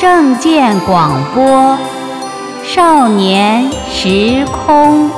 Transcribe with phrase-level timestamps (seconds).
[0.00, 1.76] 证件广播，
[2.64, 5.10] 少年时空。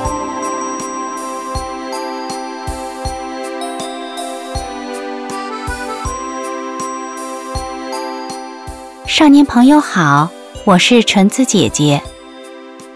[9.07, 10.29] 少年朋友好，
[10.65, 12.01] 我是纯子姐姐，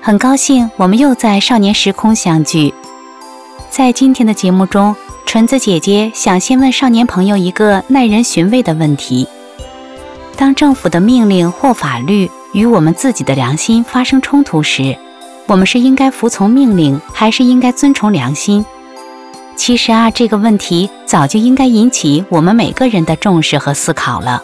[0.02, 2.74] 很高兴我们又在少年时空相聚。
[3.70, 4.94] 在今天的节目中，
[5.26, 9.25] 纯子姐姐想先问少年朋友一个耐人寻味的问题：
[10.37, 14.96] 当政府的命令或法律与我们自己的良心发生冲突时，
[15.47, 18.63] 我们是应该服从命令，还是应该遵从良心？
[19.55, 24.43] 其实啊，这个问题早就应该引起我们每个人的重视和思考了。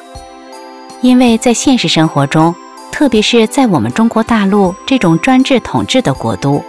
[1.02, 2.56] 因为在现实生活中，
[2.92, 6.64] 特别是在我们中国大陆这种专制统治的国度，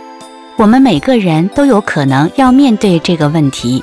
[0.59, 3.83] 我们每个人都有可能要面对这个问题。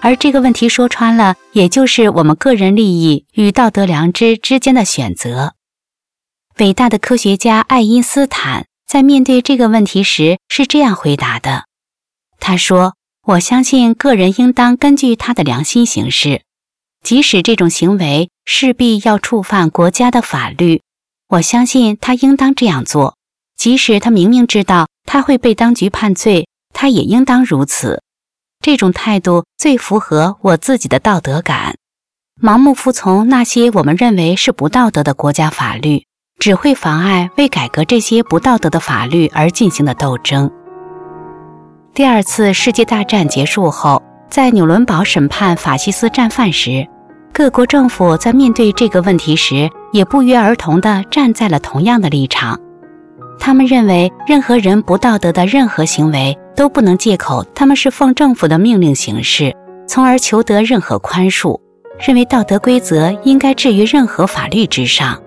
[0.00, 5.54] 而这个问题说穿了，也就是我们个人利益与道德良知之间的选择。
[6.58, 11.66] 伟大的科学家爱因斯坦在面对这个问题时是这样回答的
[12.40, 12.94] ：“他说，
[13.26, 16.42] 我相信个人应当根据他的良心行事。”
[17.04, 20.82] 即使这种行为势必要触犯国家的法律，
[21.28, 23.16] 我相信他应当这样做。
[23.56, 28.02] 即使他明明知道他会被当局判罪，他也应当如此。
[28.60, 31.76] 这种态度最符合我自己的道德感。
[32.42, 36.04] 盲目服从那些我们认为是不道德的国家法律，
[36.38, 40.50] 只会妨碍为改革这些不道德的法律而进行的斗争。
[41.94, 44.02] 第二次世界大战结束后。
[44.30, 46.86] 在纽伦堡审判法西斯战犯时，
[47.32, 52.60] 各国政府在面对这个问题时，也不约而同地站在了同样的立场。
[53.38, 59.54] 他们认为，任何人不道德的任何行为都不能借口他们是奉政府的命令行事，
[59.86, 61.58] 从而求得任何宽恕。
[61.98, 65.20] 认为道德规则应该置于任何法律之上。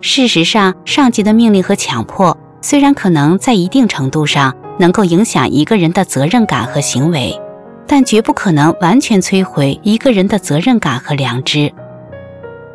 [0.00, 7.38] 事实上，上级的命令和强迫虽然可能在一定程度上能够影响一个人的责任感和行为。
[7.84, 11.70] 但绝不可能完全摧毁一个人的责任感和良知。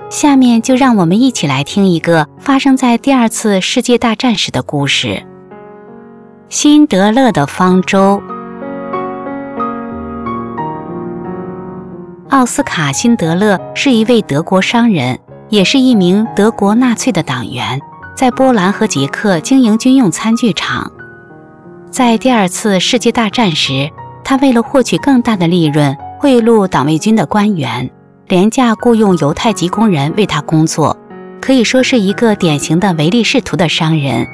[0.09, 5.21] 下面就让我们一起来听一个发生在第二次世界大战时的故事——
[6.47, 8.21] 辛德勒的方舟。
[12.29, 15.19] 奥斯卡·辛德勒是一位德国商人，
[15.49, 17.79] 也是一名德国纳粹的党员，
[18.15, 20.89] 在波兰和捷克经营军用餐具厂。
[21.91, 23.89] 在第二次世界大战时，
[24.23, 27.89] 他为了获取更大的利润，贿赂党卫军的官员，
[28.29, 30.97] 廉价雇佣犹太籍工人为他工作，
[31.39, 34.27] 可以说是一个典型的唯利是图的商人。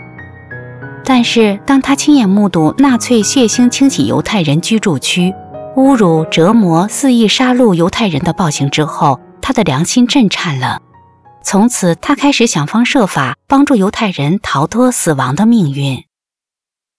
[1.06, 5.32] 但是，当他亲眼目睹纳粹血腥清洗犹太人居住区、
[5.76, 10.82] 侮辱、折磨、肆意杀戮犹太人的暴行之后，他的良心震颤了。
[11.44, 16.04] 从此，他开始想方设法帮助犹太人逃脱死亡的命运。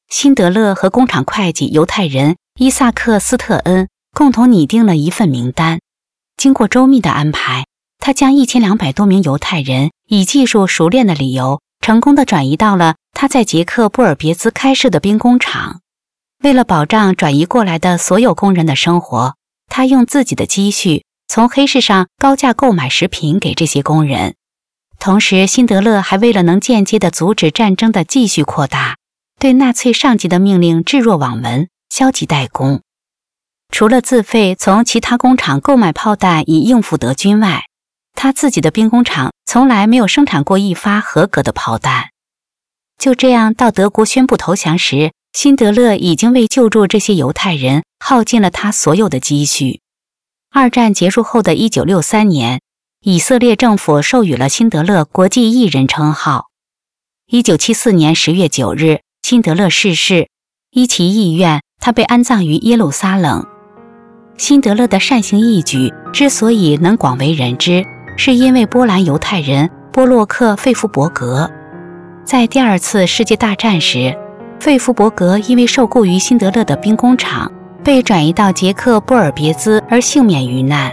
[0.09, 2.37] 辛德勒和工厂会计犹太人。
[2.61, 5.81] 伊萨克·斯特恩共同拟定了一份名单。
[6.37, 7.67] 经过周密的安排，
[7.99, 15.81] 他将一千两百多名犹太人以技术熟练的理由，成功的转移到了他在捷克布尔别兹开设的兵工厂。
[16.43, 19.35] 为了保障转移过来的所有工人的生活，
[19.69, 24.35] 他用自己的积蓄从黑市上高价购买食品给这些工人。
[24.99, 28.97] 同时，辛德勒还为了能间接的阻止战争的继续扩大，
[29.39, 31.69] 对纳粹上级的命令置若罔闻。
[31.91, 32.81] 消极怠工，
[33.77, 37.65] 除了自费从其他工厂购买炮弹以应付德军外，
[38.13, 42.11] 他自己的兵工厂从来没有生产过一发合格的炮弹。
[42.99, 49.81] 就这样，到德国宣布投降时，辛德勒已经为救助这些犹太人耗尽了他所有的积蓄。
[50.53, 52.61] 二战结束后的一九六三年，
[53.01, 56.47] 以色列政府授予了辛德勒国际艺人称号。
[57.27, 60.29] 一九七四年十月九日，辛德勒逝世，
[60.71, 61.61] 依其意愿。
[61.81, 63.45] 他被安葬于耶路撒冷。
[64.37, 67.85] 辛德勒的善行义举之所以能广为人知，
[68.17, 71.49] 是因为波兰犹太人波洛克·费夫伯格。
[72.25, 74.17] 在第二次世界大战时，
[74.59, 77.51] 费夫伯格因为受雇于辛德勒的兵工厂，
[77.85, 80.93] 被转移到捷克布尔别兹而幸免于难。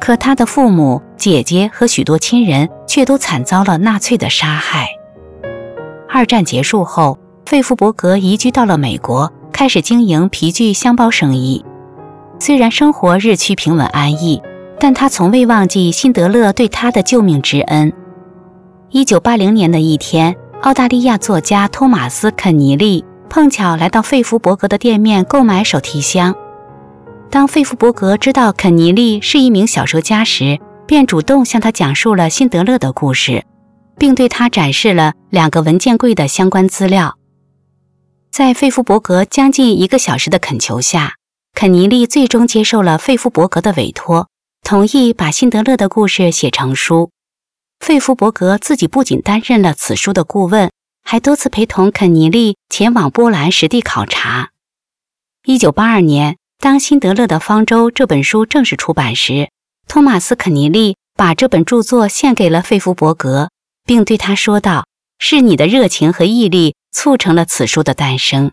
[0.00, 4.88] 可他的父母、姐姐和许多亲人却都惨遭了纳粹的杀害。
[6.08, 9.32] 二战结束后，费夫伯格移居到了美国。
[9.50, 11.64] 开始经营皮具箱包生意，
[12.38, 14.42] 虽然生活日趋平稳安逸，
[14.78, 17.92] 但他从未忘记辛德勒对他的救命之恩。
[18.90, 26.34] 一九八零年的一天，澳大利亚作家托马斯·肯尼利碰巧来到费弗伯格的店面购买手提箱。
[27.30, 33.44] 当费弗伯格知道肯尼利是一名小说家时，便主动向他讲述了辛德勒的故事。
[33.98, 37.16] 并对他展示了两个文件柜的相关资料。
[38.30, 41.14] 在费弗伯格将近一个小时的恳求下，
[41.60, 44.28] 肯尼利最终接受了费夫伯格的委托，
[44.62, 47.10] 同意把辛德勒的故事写成书。
[47.80, 50.70] 费夫伯格自己不仅担任了此书的顾问，
[51.02, 54.50] 还多次陪同肯尼利前往波兰实地考察。
[55.46, 59.50] 一九八二年，当《辛德勒的方舟》这本书正式出版时，
[59.88, 63.50] 托马斯·肯尼利把这本著作献给了费夫伯格，
[63.84, 64.86] 并对他说道
[65.18, 68.52] ：“是你的热情和毅力促成了此书的诞生。”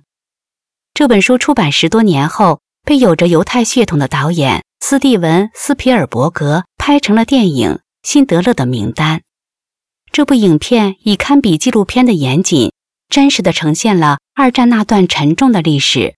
[0.96, 7.72] 这本书出版十多年后，被有着犹太血统的导演斯蒂文·斯皮尔伯格拍成了电影
[8.04, 9.20] 《辛德勒的名单》。
[10.12, 12.72] 这部影片以堪比纪录片的严谨，
[13.10, 16.16] 真实的呈现了二战那段沉重的历史，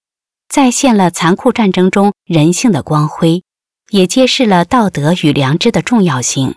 [0.48, 3.44] 再现了残酷战争中人性的光辉。
[3.90, 6.56] 也揭示了道德与良知的重要性。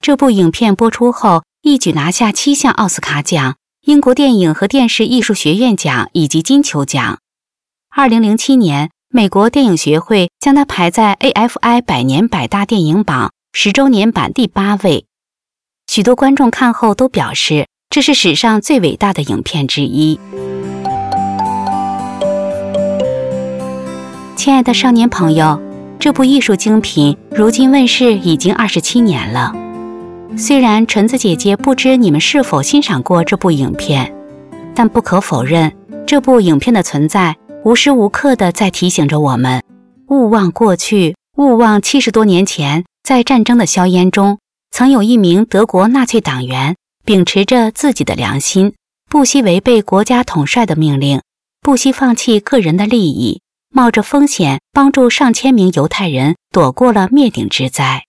[0.00, 7.18] 这部影片播出后，一举拿下七项奥斯卡奖、英国电影和电视艺术学院奖以及金球奖。
[7.90, 15.06] 二零零七年，美国电影学会将它排在 AFI 百年百大电影榜十周年版第八位。
[15.86, 20.20] 许多观众看后都表示，这是史上最伟大的影片之一。
[24.36, 25.58] 亲爱的少年朋友。
[25.98, 29.52] 这部艺术精品如今问世已经二十七年了。
[30.36, 34.14] 虽然纯子姐姐不知你们是否欣赏过这部影片，
[34.76, 35.74] 但不可否认，
[36.06, 37.34] 这部影片的存在
[37.68, 39.62] 无时无刻的在提醒着我们：
[40.06, 44.38] 勿忘过去，勿忘七十多年前，在战争的硝烟中，
[44.70, 48.72] 曾有一名德国纳粹党员秉持着自己的良心，
[49.10, 51.20] 不惜违背国家统帅的命令，
[51.60, 53.42] 不惜放弃个人的利益。
[53.70, 58.04] 冒着风险帮助上千名犹太人躲过了灭顶之灾，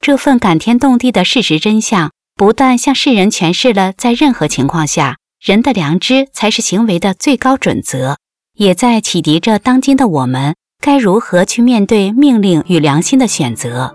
[0.00, 8.16] 这份感天动地的事实真相，不但向世人诠释了在任何情况下人的良知才是行为的最高准则，
[8.56, 13.94] 也在启迪着当今的我们该如何去面对命令与良心的选择。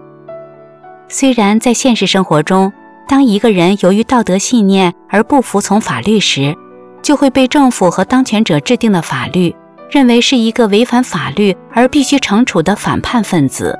[1.07, 2.71] 虽然在现实生活中，
[3.07, 6.55] 当一个人由于道德信念而不服从法律时，
[7.01, 9.55] 就会被政府和当权者制定的法律。
[9.89, 13.77] 认为是一个违反法律而必须惩处的反叛分子，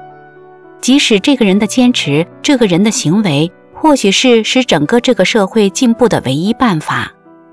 [0.82, 7.10] 即使这个人的坚持，这个人的行为，或许是使整个这个社会进步的唯一办法，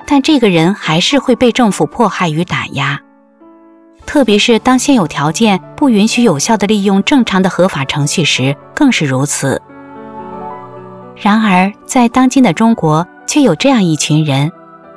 [0.08, 3.00] 但这个人还是会被政府迫害与打压。
[4.08, 9.60] 特别是当现有条件不允许有效的利用正常的合法程序时，更是如此。
[11.14, 14.50] 然而，在当今的中国，却有这样一群人，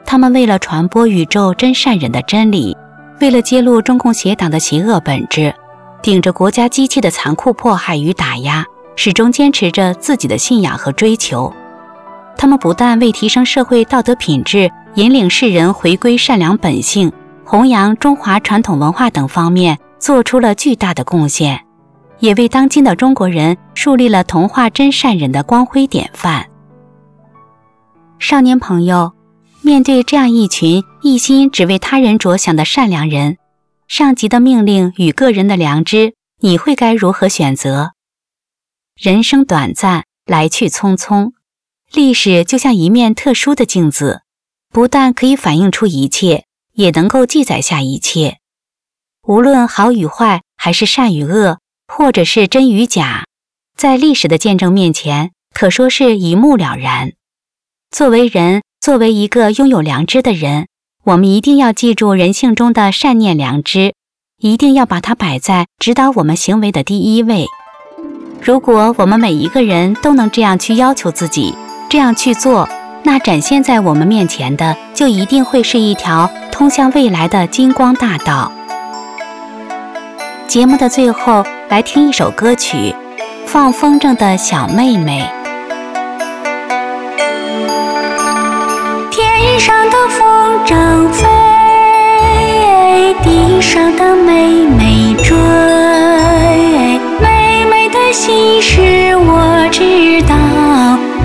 [0.06, 2.78] 他们为了传播宇宙真善忍的真理。
[3.20, 5.54] 为了揭露中共邪党的邪恶本质，
[6.02, 8.66] 顶着国家机器的残酷迫害与打压，
[8.96, 11.52] 始终坚持着自己的信仰和追求。
[12.38, 17.12] 他们不但为提升社会道德品质、引领世人回归善良本性、
[17.52, 21.66] 弘扬中华传统文化等方面做出了巨大的贡献，
[22.20, 26.50] 也为当今的中国人树立了童话真善忍的光辉典范。
[28.20, 29.12] 少年朋友。
[29.64, 33.38] 面对这样一群一心只为他人着想的善良人，
[33.88, 37.92] 上级的命令与个人的良知，你会该如何选择？
[38.96, 41.34] 人生短暂，来去匆匆，
[41.92, 44.22] 历史就像一面特殊的镜子，
[44.72, 48.38] 不但可以反映出一切，也能够记载下一切。
[49.28, 53.26] 无论好与坏，还是善与恶，或者是真与假，
[53.78, 57.14] 在历史的见证面前，可说是一目了然。
[57.92, 58.62] 作为人。
[58.82, 60.68] 作为一个拥有良知的人，
[61.04, 63.94] 我们一定要记住人性中的善念良知，
[64.40, 67.46] 一定要把它摆在指导我们行为的第一位。
[68.42, 71.54] 如果我们每一个人都能这样去要求自己，
[71.92, 72.68] 这样去做，
[73.04, 78.52] 那展现在我们面前的就一定会是一条通向未来的金光大道。
[80.48, 82.78] 节目的最后，来听一首歌曲，
[83.46, 85.22] 《放风筝的小妹妹》。
[89.10, 91.26] 天上的风筝飞，
[93.24, 95.38] 地上的妹妹追。
[97.20, 100.36] 妹妹的心事我知道，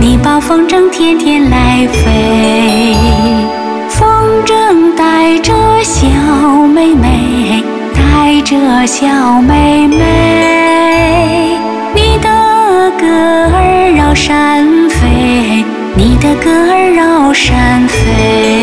[0.01, 2.97] 你把风筝天天来飞。
[3.91, 4.09] 风
[4.47, 6.07] 筝带着小
[6.67, 7.63] 妹妹，
[7.95, 9.07] 带着小
[9.43, 11.59] 妹妹，
[11.95, 13.07] 你的歌
[13.53, 15.63] 儿绕山飞。
[15.95, 18.56] 你的歌儿绕山飞。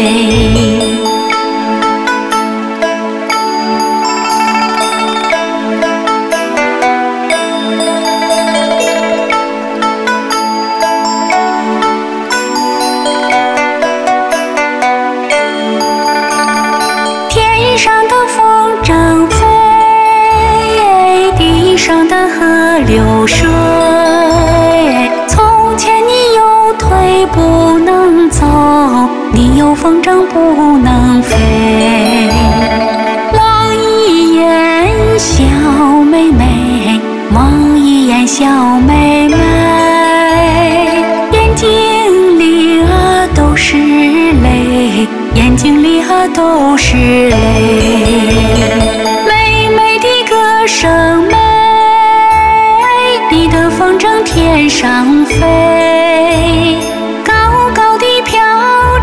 [54.22, 56.78] 天上飞，
[57.26, 57.34] 高
[57.74, 58.40] 高的飘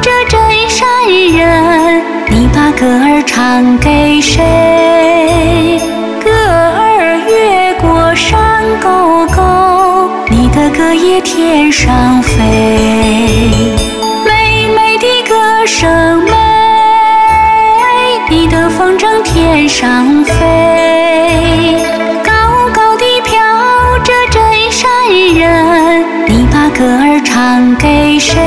[0.00, 5.79] 着真善人，你把歌儿唱给谁？
[6.23, 12.43] 歌儿越过山沟沟，你的歌也天上飞。
[14.25, 16.33] 妹妹的歌声美，
[18.29, 21.76] 你的风筝天上飞，
[27.42, 28.38] 唱给谁？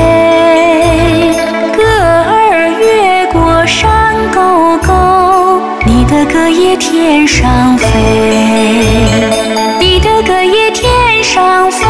[1.76, 7.88] 歌儿越过山沟沟，你的歌也天上飞，
[9.80, 11.84] 你的歌也天上飞。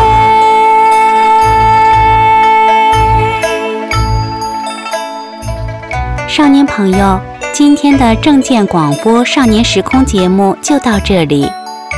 [6.27, 7.21] 少年朋友，
[7.53, 11.53] 今天的正见广播少年时空节目就到这里，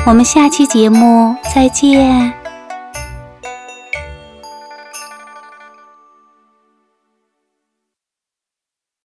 [0.05, 2.33] 我们下期节目再见。